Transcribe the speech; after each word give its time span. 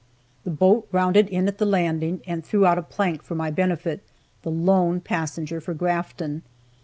The 0.45 0.49
boat 0.49 0.87
rounded 0.91 1.27
in 1.27 1.47
at 1.47 1.59
the 1.59 1.65
landing, 1.67 2.21
and 2.25 2.43
threw 2.43 2.65
out 2.65 2.79
a 2.79 2.81
plank 2.81 3.21
for 3.21 3.35
my 3.35 3.51
benefit, 3.51 4.01
the 4.41 4.49
lone 4.49 4.99
passenger 4.99 5.61
for 5.61 5.75
Grafton. 5.75 6.41